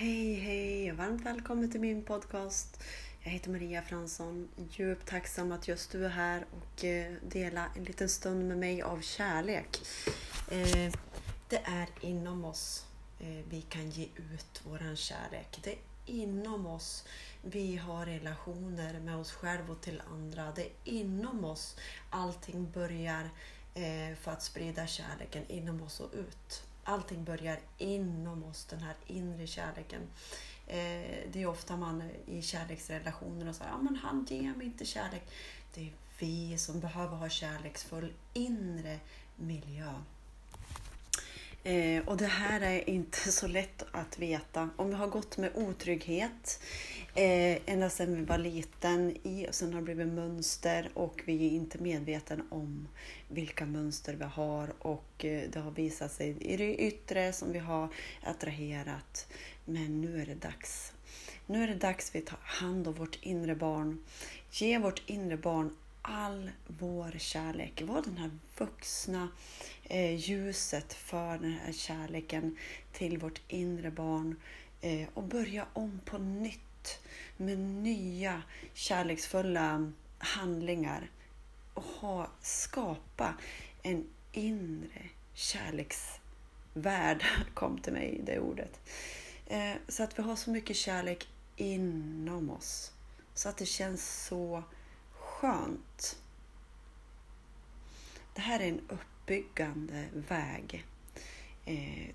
[0.00, 0.90] Hej, hej!
[0.90, 2.82] och Varmt välkommen till min podcast.
[3.20, 4.48] Jag heter Maria Fransson.
[4.70, 8.82] Djupt tacksam att just du är här och eh, delar en liten stund med mig
[8.82, 9.78] av kärlek.
[10.50, 10.92] Eh,
[11.48, 12.86] det är inom oss
[13.20, 15.58] eh, vi kan ge ut våran kärlek.
[15.62, 17.04] Det är inom oss
[17.42, 20.52] vi har relationer med oss själva och till andra.
[20.56, 21.76] Det är inom oss
[22.10, 23.30] allting börjar
[24.20, 29.46] för att sprida kärleken inom oss och ut allting börjar inom oss, den här inre
[29.46, 30.02] kärleken.
[30.66, 34.84] Eh, det är ofta man i kärleksrelationer och säger ja, men han ger mig inte
[34.84, 35.22] kärlek.
[35.74, 38.98] Det är vi som behöver ha kärleksfull inre
[39.36, 39.92] miljö.
[41.62, 44.70] Eh, och det här är inte så lätt att veta.
[44.76, 46.60] Om vi har gått med otrygghet
[47.18, 51.46] eh, ända sedan vi var liten i och sen har det blivit mönster och vi
[51.46, 52.88] är inte medvetna om
[53.28, 57.58] vilka mönster vi har och eh, det har visat sig i det yttre som vi
[57.58, 57.88] har
[58.22, 59.32] attraherat.
[59.64, 60.92] Men nu är det dags.
[61.46, 64.04] Nu är det dags vi tar hand om vårt inre barn.
[64.50, 67.82] Ge vårt inre barn all vår kärlek.
[67.82, 69.28] Var den här vuxna
[69.84, 72.56] eh, ljuset för den här kärleken
[72.92, 74.36] till vårt inre barn
[74.80, 76.60] eh, och börja om på nytt
[77.36, 78.42] med nya
[78.74, 81.10] kärleksfulla handlingar
[81.74, 83.34] och ha, skapa
[83.82, 88.80] en inre kärleksvärld, kom till mig det ordet.
[89.46, 92.92] Eh, så att vi har så mycket kärlek inom oss
[93.38, 94.62] så att det känns så
[95.12, 96.18] skönt.
[98.34, 100.86] Det här är en uppbyggande väg
[101.64, 102.14] eh,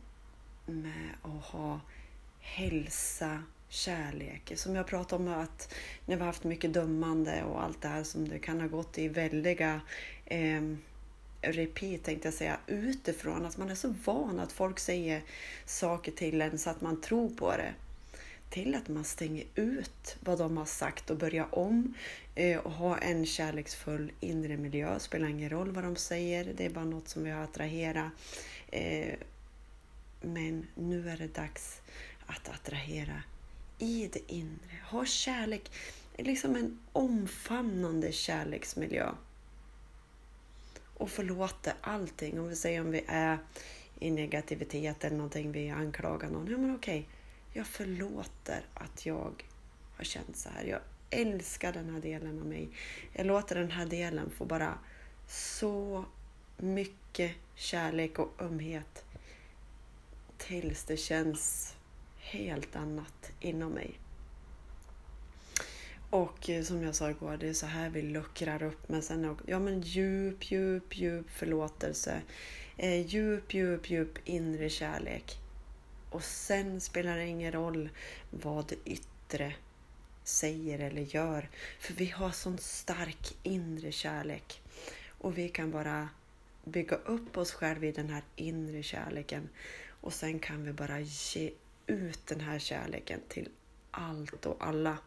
[0.66, 1.80] med att ha
[2.44, 4.52] hälsa, kärlek.
[4.56, 5.74] Som jag pratade om att
[6.06, 8.98] när vi har haft mycket dömande och allt det här som det kan ha gått
[8.98, 9.82] i väldiga
[10.26, 10.62] eh,
[11.42, 13.46] repeat tänkte jag säga, utifrån.
[13.46, 15.22] Att man är så van att folk säger
[15.66, 17.74] saker till en så att man tror på det
[18.50, 21.94] till att man stänger ut vad de har sagt och börjar om
[22.36, 25.00] eh, och ha en kärleksfull inre miljö.
[25.00, 28.12] Spelar ingen roll vad de säger, det är bara något som vi har attraherat.
[28.68, 29.14] Eh,
[30.22, 31.82] men nu är det dags
[32.36, 33.24] att attrahera
[33.78, 34.78] i det inre.
[34.90, 35.72] Ha kärlek,
[36.18, 39.12] liksom en omfamnande kärleksmiljö.
[40.98, 42.40] Och förlåta allting.
[42.40, 43.38] Om vi säger om vi är
[44.00, 46.48] i negativitet eller någonting, vi anklagar någon.
[46.52, 47.08] Ja men okej,
[47.54, 49.46] jag förlåter att jag
[49.98, 50.64] har känt så här.
[50.64, 50.80] Jag
[51.10, 52.70] älskar den här delen av mig.
[53.14, 54.78] Jag låter den här delen få bara
[55.28, 56.06] så
[56.58, 59.06] mycket kärlek och ömhet
[60.38, 61.76] tills det känns
[62.24, 64.00] helt annat inom mig.
[66.10, 68.90] Och eh, som jag sa igår, det är så här vi luckrar upp.
[68.90, 72.22] Men sen ja, men djup, djup, djup förlåtelse.
[72.78, 75.38] Eh, djup, djup, djup inre kärlek.
[76.10, 77.90] Och sen spelar det ingen roll
[78.30, 79.54] vad det yttre
[80.24, 81.50] säger eller gör.
[81.80, 84.62] För vi har sån stark inre kärlek.
[85.08, 86.10] Och vi kan bara
[86.64, 89.50] bygga upp oss själva i den här inre kärleken.
[90.02, 91.52] Och sen kan vi bara ge
[91.88, 93.50] ut den här kärleken till
[93.92, 94.98] allt och alla.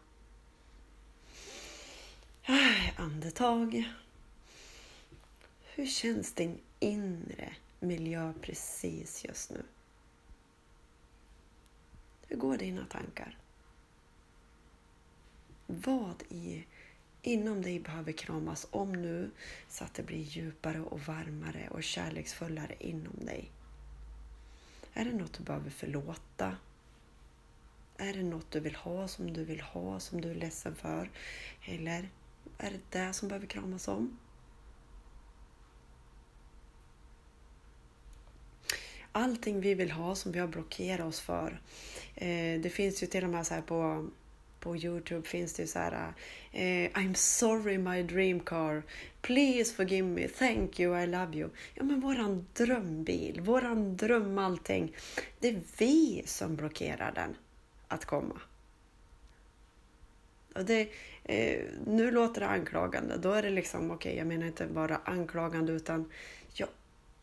[2.95, 3.83] Andetag.
[5.63, 9.63] Hur känns din inre miljö precis just nu?
[12.27, 13.37] Hur går dina tankar?
[15.67, 16.65] Vad i,
[17.21, 19.31] inom dig behöver kramas om nu
[19.69, 23.51] så att det blir djupare och varmare och kärleksfullare inom dig?
[24.97, 26.57] Är det något du behöver förlåta?
[27.97, 31.11] Är det något du vill ha som du vill ha, som du är ledsen för?
[31.65, 32.09] Eller
[32.57, 34.19] är det det som behöver kramas om?
[39.11, 41.61] allting vi vill ha som vi har blockerat oss för.
[42.15, 44.09] Eh, det finns ju till och med så här på,
[44.59, 46.13] på Youtube finns det ju så här
[46.51, 48.83] eh, I'm sorry my dream car.
[49.21, 50.27] Please forgive me.
[50.27, 51.49] Thank you, I love you.
[51.73, 54.95] Ja men våran drömbil, våran dröm allting.
[55.39, 57.35] Det är vi som blockerar den
[57.87, 58.41] att komma.
[60.55, 60.89] Och det,
[61.23, 63.17] eh, nu låter det anklagande.
[63.17, 66.11] Då är det liksom, okej, okay, jag menar inte bara anklagande utan
[66.53, 66.69] jag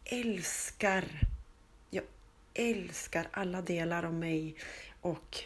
[0.04, 1.04] älskar
[1.90, 2.04] Jag
[2.54, 4.56] älskar alla delar av mig
[5.00, 5.44] och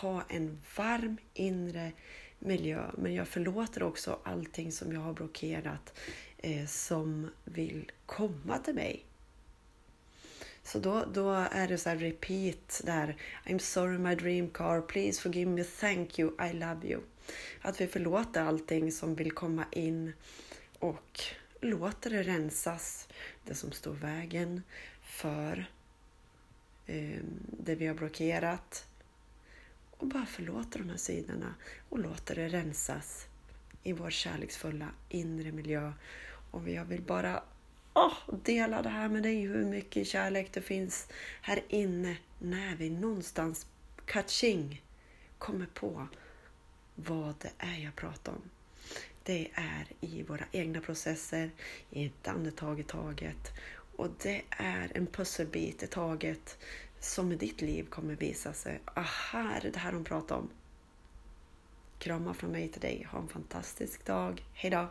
[0.00, 1.92] ha en varm inre
[2.38, 2.90] miljö.
[2.98, 5.98] Men jag förlåter också allting som jag har blockerat
[6.38, 9.04] eh, som vill komma till mig.
[10.64, 13.16] Så då, då är det så här repeat där.
[13.46, 17.00] I'm sorry my dream car, please forgive me, thank you, I love you.
[17.60, 20.12] Att vi förlåter allting som vill komma in
[20.78, 21.20] och
[21.60, 23.08] låter det rensas.
[23.44, 24.62] Det som står vägen
[25.02, 25.64] för
[26.86, 27.20] eh,
[27.58, 28.86] det vi har blockerat
[30.02, 31.54] och bara förlåta de här sidorna
[31.88, 33.26] och låter det rensas
[33.82, 35.92] i vår kärleksfulla inre miljö.
[36.50, 37.42] Och jag vill bara
[37.94, 38.14] oh,
[38.44, 41.08] dela det här med dig, hur mycket kärlek det finns
[41.42, 43.66] här inne när vi någonstans,
[44.06, 44.82] catching
[45.38, 46.06] kommer på
[46.94, 48.50] vad det är jag pratar om.
[49.22, 51.50] Det är i våra egna processer,
[51.90, 53.52] i ett andetag i taget.
[53.96, 56.58] Och det är en pusselbit i taget
[57.04, 58.80] som i ditt liv kommer visa sig.
[58.96, 60.48] Aha, det är det här hon pratar om.
[61.98, 63.06] Kramar från mig till dig.
[63.10, 64.44] Ha en fantastisk dag.
[64.54, 64.88] Hejdå!